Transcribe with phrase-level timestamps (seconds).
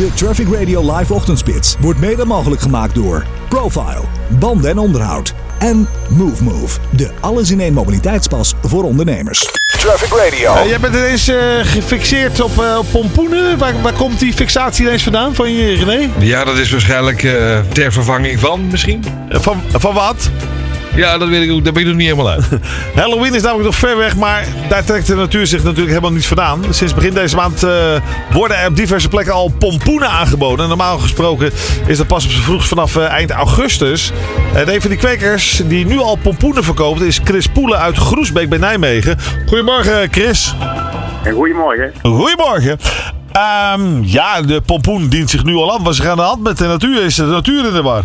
[0.00, 5.88] De Traffic Radio Live Ochtendspits wordt mede mogelijk gemaakt door Profile, banden en onderhoud en
[6.08, 9.50] Move Move, de alles in één mobiliteitspas voor ondernemers.
[9.78, 10.54] Traffic Radio.
[10.54, 13.58] Eh, jij bent ineens eh, gefixeerd op, eh, op pompoenen.
[13.58, 16.08] Waar, waar komt die fixatie ineens vandaan van je, René?
[16.18, 19.04] Ja, dat is waarschijnlijk eh, ter vervanging van misschien.
[19.28, 20.30] Van, van wat?
[20.94, 21.64] Ja, dat weet ik ook.
[21.64, 22.44] Daar ben ik nog niet helemaal uit.
[22.94, 26.26] Halloween is namelijk nog ver weg, maar daar trekt de natuur zich natuurlijk helemaal niet
[26.26, 26.64] vandaan.
[26.70, 27.72] Sinds begin deze maand eh,
[28.32, 30.68] worden er op diverse plekken al pompoenen aangeboden.
[30.68, 31.52] Normaal gesproken
[31.86, 34.12] is dat pas op z'n vroegst vanaf eh, eind augustus.
[34.54, 38.48] En een van die kwekers die nu al pompoenen verkoopt is Chris Poelen uit Groesbeek
[38.48, 39.18] bij Nijmegen.
[39.46, 40.54] Goedemorgen Chris.
[41.22, 41.92] En goedemorgen.
[42.02, 42.78] Goedemorgen.
[43.32, 45.82] Ehm, ja, de pompoen dient zich nu al aan.
[45.82, 47.04] Wat is er aan de hand met de natuur?
[47.04, 48.04] Is de natuur in de war?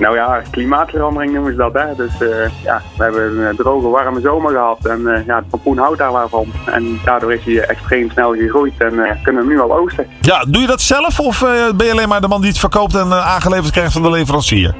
[0.00, 1.94] Nou ja, klimaatverandering noemen ze dat, hè.
[1.96, 4.86] Dus eh, ja, we hebben een eh, droge, warme zomer gehad.
[4.86, 6.52] En eh, ja, het pompoen houdt daar wel van.
[6.66, 10.06] En daardoor is hij extreem snel gegroeid en kunnen we nu al oogsten.
[10.20, 11.40] Ja, doe je dat zelf of
[11.76, 14.74] ben je alleen maar de man die het verkoopt en aangeleverd krijgt van de leverancier?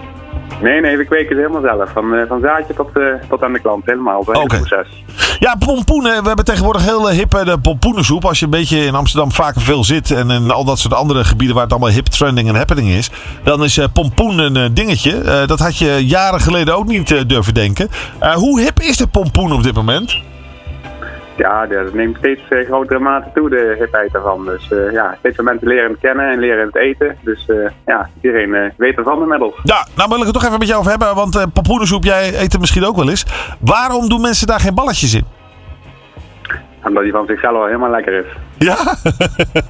[0.63, 1.91] Nee, nee, we kweken het helemaal zelf.
[1.91, 4.19] Van, eh, van zaadje tot, eh, tot aan de klant, helemaal.
[4.19, 4.47] Oké.
[4.47, 5.05] proces.
[5.39, 6.21] Ja, pompoenen.
[6.21, 8.25] We hebben tegenwoordig heel eh, hippe de pompoenensoep.
[8.25, 11.25] Als je een beetje in Amsterdam vaker veel zit en in al dat soort andere
[11.25, 13.11] gebieden waar het allemaal hip, trending en happening is,
[13.45, 15.45] dan is pompoen een dingetje.
[15.47, 17.89] Dat had je jaren geleden ook niet durven denken.
[18.35, 20.30] Hoe hip is de pompoen op dit moment?
[21.41, 24.45] Ja, dat neemt steeds eh, grotere mate toe, de hipheid daarvan.
[24.45, 27.17] Dus eh, ja, steeds meer mensen leren het kennen en leren het eten.
[27.23, 29.55] Dus eh, ja, iedereen eh, weet ervan inmiddels.
[29.63, 32.53] Ja, nou wil ik het toch even met jou over hebben, want pompoenensoep, jij eet
[32.53, 33.27] het misschien ook wel eens.
[33.61, 35.25] Waarom doen mensen daar geen balletjes in?
[36.85, 38.27] Omdat die van zichzelf al helemaal lekker is.
[38.59, 38.77] Ja,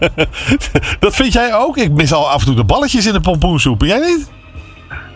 [1.04, 1.76] dat vind jij ook?
[1.76, 3.82] Ik mis al af en toe de balletjes in de pompoensoep.
[3.82, 4.39] Jij niet?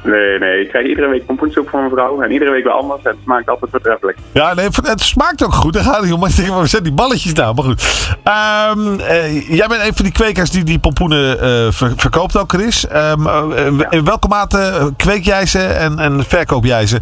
[0.04, 2.22] Nee, nee, ik krijg iedere week pompoensoep van mijn vrouw.
[2.22, 3.02] En iedere week wel anders.
[3.02, 4.18] En het smaakt altijd voortreffelijk.
[4.32, 5.72] Ja, nee, het smaakt ook goed.
[5.72, 6.20] Daar gaat het om.
[6.20, 7.54] Maar ik denk, waar zijn die balletjes nou?
[7.54, 7.82] Maar goed.
[8.24, 12.52] Ehm, eh, jij bent een van die kwekers die die pompoenen eh, ver- verkoopt ook,
[12.52, 12.86] Chris.
[12.86, 16.98] Ehm, eh, in welke mate kweek jij ze en, en verkoop jij ze?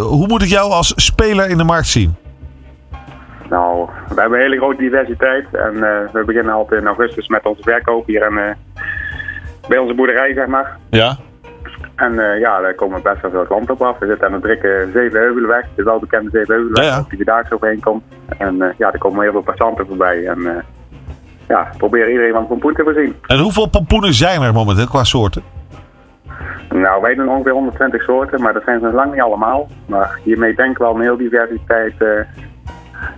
[0.00, 2.16] Hoe moet ik jou als speler in de markt zien?
[3.50, 5.46] Nou, we hebben een hele grote diversiteit.
[5.52, 5.72] En
[6.12, 8.56] we beginnen altijd in augustus met onze verkoop hier en,
[9.68, 10.76] bij onze boerderij, zeg maar.
[10.90, 11.16] Ja.
[11.96, 13.98] En eh, ja, daar komen best wel veel klanten op af.
[13.98, 17.04] We zitten aan de drukke Zevenheuvelenweg, de welbekende Zevenheuvelenweg, Ja, ja.
[17.08, 18.02] die vierdaagse overheen komt.
[18.38, 20.26] En eh, ja, er komen heel veel passanten voorbij.
[20.26, 20.62] En eh,
[21.48, 23.16] ja, proberen iedereen van pompoen te voorzien.
[23.26, 25.42] En hoeveel pompoenen zijn er momenteel qua soorten?
[26.70, 29.68] Nou, wij doen ongeveer 120 soorten, maar dat zijn ze lang niet allemaal.
[29.86, 31.94] Maar hiermee denk ik wel een heel diversiteit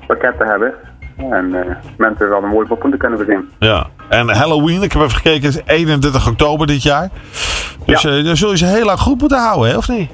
[0.07, 0.75] pakket te hebben.
[1.17, 3.51] En mensen wel een mooi pompoen te kunnen voorzien.
[3.59, 3.87] Ja.
[4.09, 7.09] En Halloween, ik heb even gekeken, is 31 oktober dit jaar.
[7.89, 8.11] Dus Ja.
[8.19, 10.11] eh, dan zul je ze heel lang goed moeten houden, hè, of niet?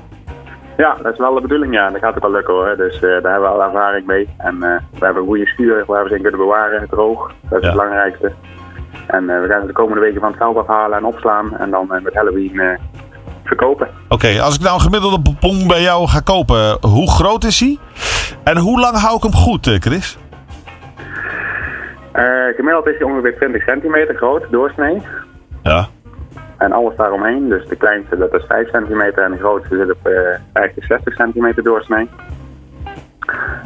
[0.76, 1.90] Ja, dat is wel de bedoeling, ja.
[1.90, 2.74] Dat gaat ook wel lukken hoor.
[2.76, 4.28] Dus eh, daar hebben we al ervaring mee.
[4.38, 7.32] En eh, we hebben een goede stuur waar we ze in kunnen bewaren, droog.
[7.48, 7.70] Dat is Ja.
[7.70, 8.32] het belangrijkste.
[9.06, 11.56] En we gaan ze de komende weken van het veld afhalen en opslaan.
[11.56, 12.78] En dan met Halloween
[13.44, 13.88] verkopen.
[14.08, 17.78] Oké, als ik nou een gemiddelde pompoen bij jou ga kopen, hoe groot is hij?
[18.44, 20.18] En hoe lang hou ik hem goed, Chris?
[22.56, 25.02] Gemiddeld is hij ongeveer 20 centimeter groot, doorsnee.
[25.62, 25.86] Ja.
[26.64, 27.48] En alles daaromheen.
[27.48, 30.12] Dus de kleinste dat is 5 centimeter en de grootste zit op eh,
[30.52, 32.08] eigenlijk 60 centimeter doorsnee.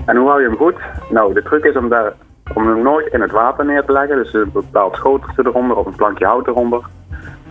[0.07, 0.75] En hoe hou je hem goed?
[1.11, 2.13] Nou, de truc is om, daar,
[2.55, 4.17] om hem nooit in het water neer te leggen.
[4.17, 6.81] Dus een bepaald schoteltje eronder of een plankje hout eronder.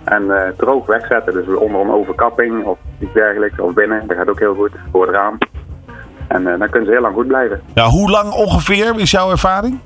[0.04, 1.34] En eh, droog wegzetten.
[1.34, 3.60] Dus onder een overkapping of iets dergelijks.
[3.60, 5.38] Of binnen, dat gaat ook heel goed voor het raam.
[6.28, 7.62] En eh, dan kunnen ze heel lang goed blijven.
[7.74, 7.86] ja.
[7.86, 9.80] Hoe lang ongeveer is jouw ervaring?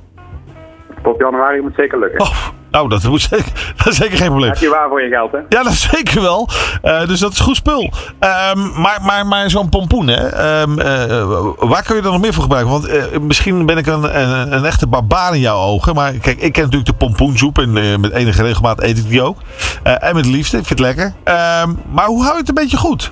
[1.03, 2.21] Tot januari moet het zeker lukken.
[2.21, 4.49] Oh, nou, dat, moet zeker, dat is zeker geen probleem.
[4.49, 5.37] Heb je waar voor je geld, hè?
[5.49, 6.49] Ja, dat zeker wel.
[6.81, 7.91] Eh, dus dat is goed spul.
[8.19, 10.27] Ehm, maar maar, maar zo'n pompoen, hè?
[10.27, 12.71] Ehm, eh, waar kun je er nog meer voor gebruiken?
[12.71, 15.95] Want eh, misschien ben ik een, een, een echte barbaar in jouw ogen.
[15.95, 17.57] Maar kijk, ik ken natuurlijk de pompoensoep.
[17.57, 17.71] En
[18.01, 19.37] met enige regelmaat eet ik die ook.
[19.83, 21.13] En met liefde, ik vind het lekker.
[21.23, 23.11] Ehm, maar hoe hou je het een beetje goed?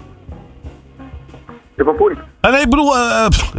[1.76, 2.29] De pompoen.
[2.42, 2.98] Ah, nee, ik bedoel...
[2.98, 3.52] eh, pff,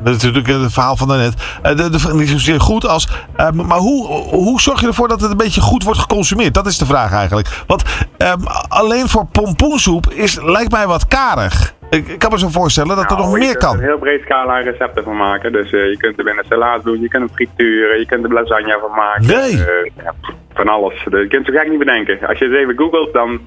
[0.00, 1.34] dat is natuurlijk het verhaal van daarnet.
[1.62, 3.08] Eh, de, de, niet zozeer goed als...
[3.36, 6.54] eh, maar hoe, hoe zorg je ervoor dat het een beetje goed wordt geconsumeerd?
[6.54, 7.62] Dat is de vraag eigenlijk.
[7.66, 7.82] Want
[8.16, 11.74] ehm, alleen voor pompoensoep is, lijkt mij wat karig.
[11.96, 13.78] Ik, kan me zo voorstellen dat er nog Nou, je meer kunt er kan.
[13.78, 15.52] een heel breed scala aan recepten van maken.
[15.52, 18.32] Dus eh, je kunt er binnen salade doen, je kunt hem frituren, je kunt er
[18.32, 19.26] lasagne van maken.
[19.26, 19.64] Nee.
[19.64, 20.14] Eh, ja,
[20.54, 20.94] van alles.
[21.10, 22.28] Dus Je kunt het zo gek niet bedenken.
[22.28, 23.40] Als je het even googelt, dan,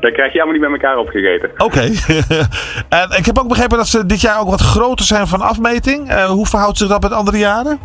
[0.00, 1.50] dan krijg je allemaal niet bij elkaar opgegeten.
[1.56, 1.80] Oké.
[3.00, 6.08] en ik heb ook begrepen dat ze dit jaar ook wat groter zijn van afmeting.
[6.08, 7.78] Eh, hoe verhoudt zich dat met andere jaren?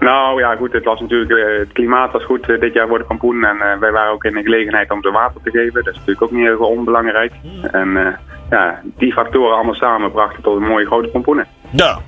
[0.00, 2.98] Nou ja, goed, het was natuurlijk, eh, het klimaat was goed eh, dit jaar voor
[2.98, 3.44] de pompoen.
[3.44, 5.84] En eh, wij waren ook in de gelegenheid om ze water te geven.
[5.84, 7.32] Dat is natuurlijk ook niet heel onbelangrijk.
[7.72, 8.12] En eh,
[8.50, 11.46] ja, die factoren allemaal samen brachten tot een mooie grote pompoenen.
[11.70, 11.98] Ja.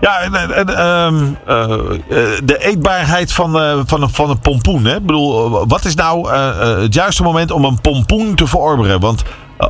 [0.00, 1.14] Ja, en, en, en, ehm,
[1.46, 3.50] eh, eh, de eetbaarheid van,
[3.86, 4.84] van, een, van een pompoen.
[4.84, 4.96] Hè?
[4.96, 6.32] Ik bedoel, wat is nou
[6.82, 9.00] het juiste moment om een pompoen te verorberen?
[9.00, 9.24] Want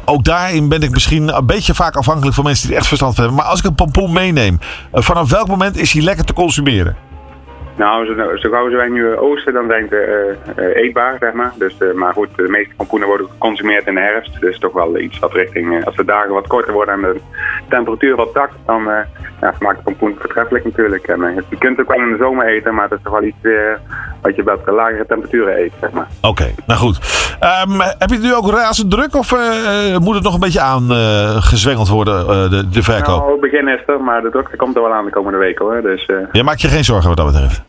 [0.04, 3.14] ook daarin ben ik misschien een beetje vaak afhankelijk van mensen die er echt verstand
[3.14, 3.42] van hebben.
[3.42, 4.58] Maar als ik een pompoen meeneem,
[4.92, 6.96] vanaf welk moment is hij lekker te consumeren?
[7.76, 11.32] Nou, zo, zo gauw wij nu eh, oosten, dan zijn ze eh, eh, eetbaar, zeg
[11.32, 11.52] maar.
[11.58, 14.40] Dus, maar goed, de meeste pompoenen worden geconsumeerd in de herfst.
[14.40, 17.20] Dus toch wel iets wat richting, als de dagen wat korter worden en de
[17.68, 18.82] temperatuur wat zakt, dan
[19.40, 21.06] ja, maakt de pompoen voortreffelijk natuurlijk.
[21.06, 23.48] Je kunt het ook wel in de zomer eten, maar het is toch wel iets
[24.22, 26.08] wat je bij lagere temperaturen eet, zeg maar.
[26.20, 26.98] Oké, nou goed.
[27.40, 30.60] Ehm, heb je het nu ook razend druk of eh, moet het nog een beetje
[30.60, 33.18] aangezwengeld worden, eh, de, de verkoop?
[33.18, 35.64] Nou, het begin is er, maar de drukte komt er wel aan de komende weken
[35.64, 35.82] hoor.
[35.82, 37.62] Dus eh, Je maakt je geen zorgen wat dat betreft.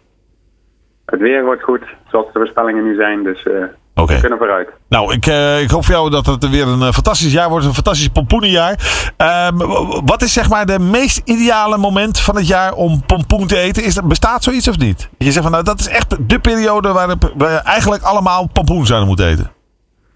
[1.05, 3.23] het weer wordt goed, zoals de voorspellingen nu zijn.
[3.23, 3.53] Dus eh,
[3.95, 4.13] Oké.
[4.13, 4.69] we kunnen vooruit.
[4.89, 7.65] Nou, ik, eh, ik hoop voor jou dat het weer een eh, fantastisch jaar wordt.
[7.65, 8.79] Een fantastisch pompoenenjaar.
[9.17, 9.57] Ehm,
[10.05, 13.83] wat is zeg maar de meest ideale moment van het jaar om pompoen te eten?
[13.83, 15.09] Is dat, bestaat zoiets of niet?
[15.17, 19.07] Je zegt van nou, dat is echt de periode waarop we eigenlijk allemaal pompoen zouden
[19.07, 19.51] moeten eten.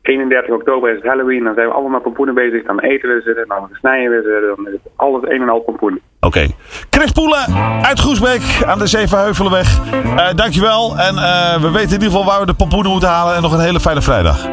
[0.08, 2.64] 31 oktober is het Halloween, dan zijn we allemaal met pompoenen bezig.
[2.64, 5.60] Dan eten we ze, dan snijden we ze, dan is het alles een en al
[5.60, 6.02] pompoen.
[6.20, 6.48] Oké.
[6.90, 7.46] Chris Poelen
[7.82, 9.80] uit Groesbeek aan de Zevenheuvelenweg.
[10.18, 10.98] Eh dankjewel.
[10.98, 13.36] En eh, we weten in ieder geval waar we de pompoenen moeten halen.
[13.36, 14.48] En nog een hele fijne vrijdag.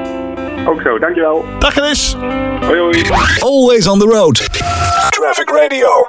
[0.66, 1.44] Ook zo, dankjewel.
[1.58, 2.16] Dag Chris!
[2.60, 3.02] Hoi hoi.
[3.40, 4.36] Always on the road.
[5.10, 6.08] Traffic Radio.